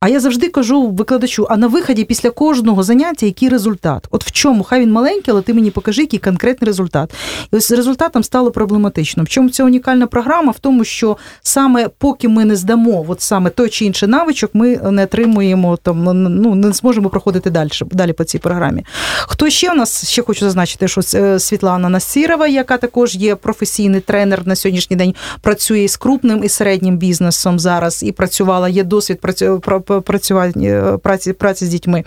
[0.00, 4.08] А я завжди кажу викладачу: а на виході після кожного заняття який результат?
[4.10, 4.62] От в чому?
[4.62, 7.14] Хай він маленький, але ти мені покажи, який конкретний результат.
[7.52, 9.24] І ось результатом стало проблематично.
[9.24, 10.52] В чому ця унікальна програма?
[10.52, 14.76] В тому, що саме поки ми не здамо от саме той чи інший навичок, ми
[14.76, 16.04] не отримуємо там,
[16.42, 18.84] ну не зможемо проходити далі далі по цій програмі.
[19.26, 24.00] Хто ще у нас ще хочу зазначити, що е, Світлана Насірова, яка також є професійний
[24.00, 29.20] тренер на сьогоднішній день, працює з крупним і середнім бізнесом зараз і працювала, є досвід
[29.20, 29.50] працює
[29.88, 32.04] працювати е, праці праці з дітьми.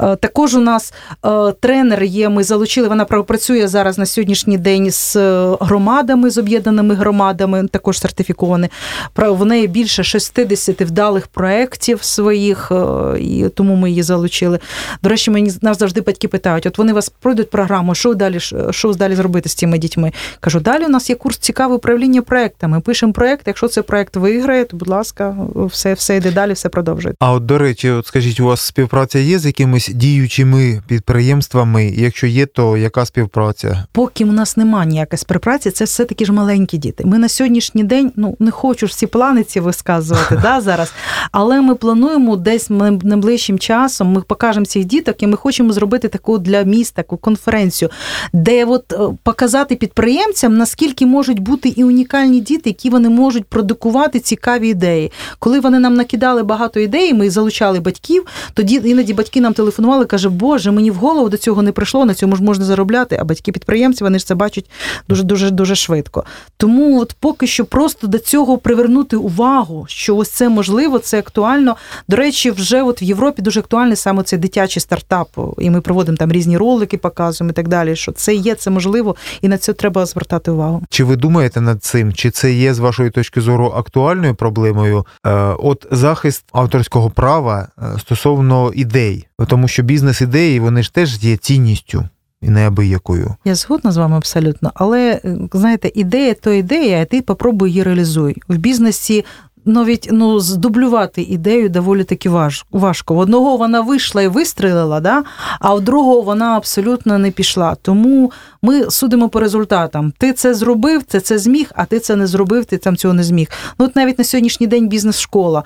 [0.00, 0.94] Е, також у нас
[1.26, 2.28] е, тренер є.
[2.28, 2.88] Ми залучили.
[2.88, 5.16] Вона працює зараз на сьогоднішній день з
[5.60, 8.68] громадами, з об'єднаними громадами, також сертифіковані.
[9.16, 12.72] В неї більше 60 вдалих проєктів своїх,
[13.20, 14.58] і тому ми її залучили.
[15.02, 18.92] До речі, мені нас завжди батьки питають: от вони вас пройдуть програму, що далі що
[18.92, 20.12] далі зробити з цими дітьми?
[20.40, 22.80] Кажу, далі у нас є курс цікаве управління проектами.
[22.80, 23.46] Пишемо проект.
[23.46, 26.68] Якщо цей проект виграє, то будь ласка, все все йде далі, все
[27.18, 27.34] продовжує.
[27.34, 31.86] А от до речі, от скажіть, у вас співпраця є з якимись діючими підприємствами?
[31.96, 33.86] Якщо є, то яка співпраця?
[33.92, 37.04] Поки у нас немає ніякої співпраці, це все таки ж маленькі діти.
[37.06, 40.92] Ми на сьогоднішній день ну не хочу ж всі плани ці висказувати да, зараз,
[41.32, 44.08] але ми плануємо десь найближчим часом.
[44.08, 47.90] Ми покажемо цих діток, і ми хочемо зробити таку для міста таку конференцію,
[48.32, 54.20] де от е, показати підприємцям, наскільки можуть бути і унікальні діти, які вони можуть продукувати
[54.20, 55.12] цікаві ідеї.
[55.38, 58.26] Коли вони нам накидали багато ідей, ми залучали батьків.
[58.54, 62.14] Тоді іноді батьки нам телефонували, каже, Боже, мені в голову до цього не прийшло, на
[62.14, 63.18] цьому ж можна заробляти.
[63.20, 64.70] А батьки-підприємці вони ж це бачать
[65.08, 66.24] дуже дуже дуже швидко.
[66.56, 71.76] Тому от поки що просто до цього привернути увагу, що ось це можливо, це актуально.
[72.08, 76.16] До речі, вже от в Європі дуже актуальний саме цей дитячий стартап, і ми проводимо
[76.16, 77.96] там різні ролики, показуємо і так далі.
[77.96, 80.82] Що це є, це можливо, і на це треба звертати увагу.
[80.90, 82.12] Чи ви думаєте над цим?
[82.12, 85.06] Чи це є з вашої точки зору актуальною проблемою?
[85.26, 91.24] Е, от захист авторського авторського права е, стосовно ідей, тому що бізнес-ідеї вони ж теж
[91.24, 92.08] є цінністю.
[92.42, 93.34] І неабиякою.
[93.44, 95.20] Я згодна з вами абсолютно, але
[95.52, 98.36] знаєте, ідея то ідея, а ти попробуй її реалізуй.
[98.48, 99.24] В бізнесі
[99.64, 102.28] навіть ну, здублювати ідею доволі таки
[102.70, 103.14] важко.
[103.14, 105.24] В одного вона вийшла і вистрілила, да?
[105.60, 107.76] а в другого вона абсолютно не пішла.
[107.82, 110.12] Тому ми судимо по результатам.
[110.18, 113.22] Ти це зробив, ти це зміг, а ти це не зробив, ти там цього не
[113.22, 113.48] зміг.
[113.78, 115.62] Ну от навіть на сьогоднішній день бізнес-школа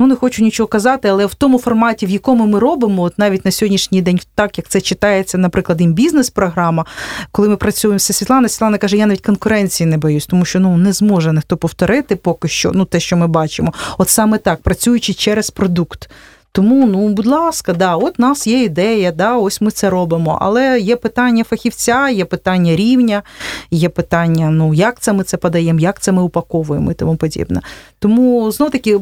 [0.00, 3.44] ну не хочу нічого казати, але в тому форматі, в якому ми робимо, от навіть
[3.44, 6.86] на сьогоднішній день, так як це читається, наприклад, їм бізнес-програма,
[7.32, 10.76] коли ми працюємо з Світлана, Світлана каже, я навіть конкуренції не боюсь, тому що ну
[10.76, 15.14] не зможе ніхто повторити поки що, ну те, що ми бачимо, от саме так, працюючи
[15.14, 16.10] через продукт.
[16.52, 20.38] Тому, ну, будь ласка, да, от у нас є ідея, да, ось ми це робимо.
[20.40, 23.22] Але є питання фахівця, є питання рівня,
[23.70, 27.60] є питання, ну як це ми це подаємо, як це ми упаковуємо і тому подібне.
[27.98, 29.00] Тому знов таки,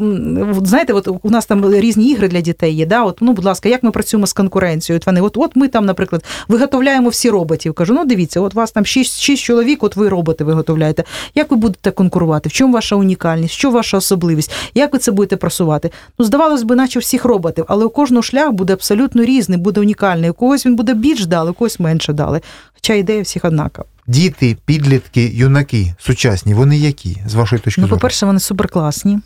[0.62, 2.86] знаєте, от у нас там різні ігри для дітей є.
[2.86, 3.04] Да?
[3.04, 4.98] От, ну, будь ласка, як ми працюємо з конкуренцією?
[4.98, 7.74] От вони, от, от ми там, наприклад, виготовляємо всі роботів.
[7.74, 11.04] Кажу, ну дивіться, от у вас там шість 6 чоловік, от ви роботи виготовляєте.
[11.34, 12.48] Як ви будете конкурувати?
[12.48, 13.54] В чому ваша унікальність?
[13.54, 14.50] Що ваша особливість?
[14.74, 15.90] Як ви це будете просувати?
[16.18, 17.37] Ну, здавалось би, наче всіх роботів,
[17.68, 20.30] але у кожного шлях буде абсолютно різний, буде унікальний.
[20.30, 22.40] У когось він буде більш дали, у когось менше дали.
[22.74, 27.90] Хоча ідея всіх однакова діти, підлітки, юнаки сучасні, вони які з вашої точки зору?
[27.90, 29.18] Ну, по-перше, вони суперкласні.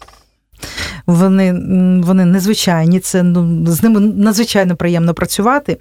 [1.06, 1.52] Вони
[2.04, 5.76] вони незвичайні, це ну, з ними надзвичайно приємно працювати.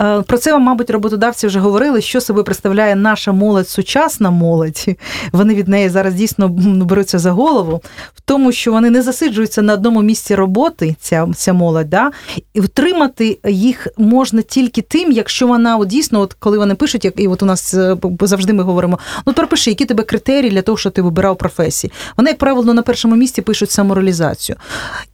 [0.00, 4.86] Е, про це мабуть, роботодавці вже говорили, що себе представляє наша молодь, сучасна молодь.
[5.32, 7.82] Вони від неї зараз дійсно беруться за голову,
[8.14, 12.10] в тому, що вони не засиджуються на одному місці роботи, ця ця молодь, да?
[12.54, 17.20] і втримати їх можна тільки тим, якщо вона от, дійсно, от коли вони пишуть, як
[17.20, 20.78] і от у нас е, завжди ми говоримо: ну пропиши, які тебе критерії для того,
[20.78, 21.92] щоб ти вибирав професії.
[22.16, 24.56] Вони, як правило, на першому місці пишуть самореалізацію реалізацію.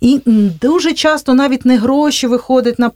[0.00, 0.20] І
[0.60, 2.90] дуже часто навіть не гроші виходять на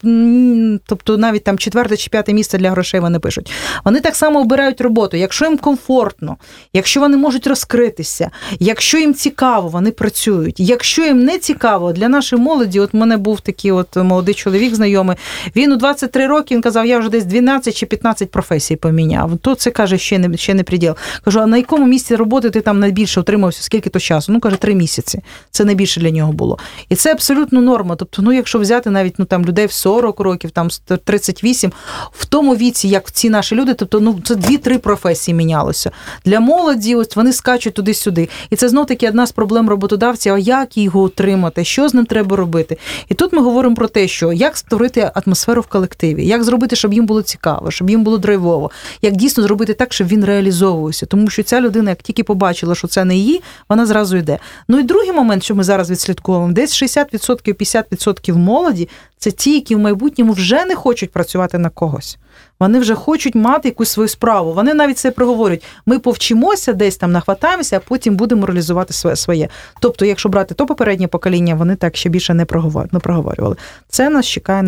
[0.87, 3.53] тобто навіть там четверте чи п'яте місце для грошей вони пишуть.
[3.85, 5.17] Вони так само обирають роботу.
[5.17, 6.37] Якщо їм комфортно,
[6.73, 10.61] якщо вони можуть розкритися, якщо їм цікаво, вони працюють.
[10.61, 14.75] Якщо їм не цікаво, для нашої молоді, от в мене був такий от молодий чоловік
[14.75, 15.17] знайомий,
[15.57, 19.39] він у 23 роки він казав, я вже десь 12 чи 15 професій поміняв.
[19.43, 20.95] То це каже, ще не ще не приділ.
[21.25, 23.63] Кажу, а на якому місці роботи ти там найбільше отримався?
[23.63, 24.33] Скільки то часу?
[24.33, 25.21] Ну каже, три місяці.
[25.51, 26.59] Це найбільше для нього було.
[26.89, 27.97] І це абсолютно норма.
[27.97, 30.69] Тобто, ну якщо взяти навіть ну там людей в 40 років, там
[31.05, 31.73] 38,
[32.13, 35.91] в тому віці, як ці наші люди, тобто ну це дві-три професії мінялося.
[36.25, 38.29] Для молоді, ось вони скачуть туди-сюди.
[38.51, 42.07] І це знов таки одна з проблем роботодавця, а як його утримати, що з ним
[42.07, 42.77] треба робити.
[43.09, 46.93] І тут ми говоримо про те, що як створити атмосферу в колективі, як зробити, щоб
[46.93, 48.71] їм було цікаво, щоб їм було драйвово,
[49.03, 51.07] як дійсно зробити так, щоб він реалізовувався.
[51.07, 54.39] Тому що ця людина, як тільки побачила, що це не її, вона зразу йде.
[54.69, 59.75] Ну і другий момент, що ми зараз відслідковуємо, десь 60%, 50% молоді це ті, які
[59.75, 62.19] в майбутньому вже не хочуть працювати на когось.
[62.61, 64.53] Вони вже хочуть мати якусь свою справу.
[64.53, 65.65] Вони навіть це проговорюють.
[65.87, 69.49] Ми повчимося, десь там нахватаємося, а потім будемо реалізувати своє.
[69.81, 73.57] Тобто, якщо брати то попереднє покоління, вони так ще більше не проговорювали.
[73.89, 74.63] Це нас чекає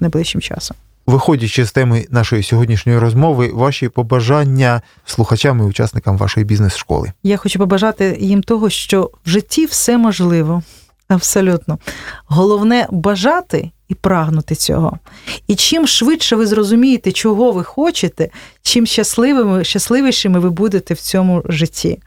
[0.00, 0.76] найближчим часом.
[1.06, 7.12] Виходячи з теми нашої сьогоднішньої розмови, ваші побажання слухачам і учасникам вашої бізнес-школи.
[7.22, 10.62] Я хочу побажати їм того, що в житті все можливо.
[11.08, 11.78] Абсолютно.
[12.26, 14.98] Головне бажати і прагнути цього.
[15.46, 18.28] І чим швидше ви зрозумієте, чого ви хочете,
[18.62, 21.98] чим щасливими, щасливішими ви будете в цьому житті.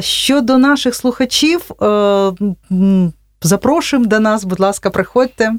[0.00, 2.32] Щодо наших слухачів, е,
[3.42, 5.52] запрошуємо до нас, будь ласка, приходьте,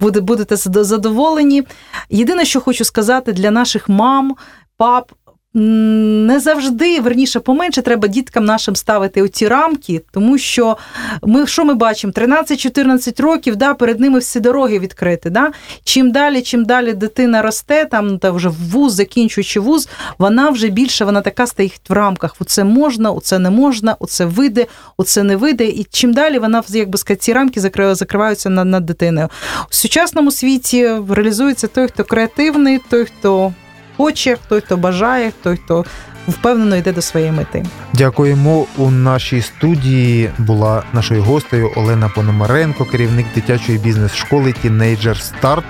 [0.00, 1.62] будете задоволені.
[2.10, 4.36] Єдине, що хочу сказати для наших мам,
[4.76, 5.12] пап
[5.58, 10.76] не завжди, верніше, поменше треба діткам нашим ставити оці рамки, тому що
[11.22, 12.12] ми що ми бачимо?
[12.16, 15.20] 13-14 років, да, перед ними всі дороги відкриті.
[15.24, 15.52] Да?
[15.84, 19.88] Чим далі, чим далі дитина росте, там та вже вуз, закінчуючи вуз,
[20.18, 22.36] вона вже більше вона така стоїть в рамках.
[22.40, 24.66] Оце можна, оце не можна, оце вийде,
[24.96, 25.64] оце не вийде.
[25.64, 29.28] І чим далі вона якби сказати, ці рамки закриваються над, над дитиною.
[29.70, 33.52] У сучасному світі реалізується той, хто креативний, той, хто
[33.96, 35.84] хоче, той, хто бажає, той, хто
[36.28, 37.64] впевнено йде до своєї мети.
[37.92, 38.66] Дякуємо.
[38.76, 45.64] У нашій студії була нашою гостею Олена Пономаренко, керівник дитячої бізнес-школи Тінейджер Старт.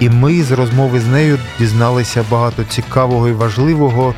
[0.00, 4.14] І ми з розмови з нею дізналися багато цікавого і важливого.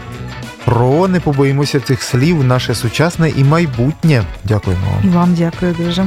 [0.64, 4.22] Про не побоїмося цих слів, наше сучасне і майбутнє.
[4.44, 5.00] Дякуємо.
[5.04, 6.06] І вам дякую дуже.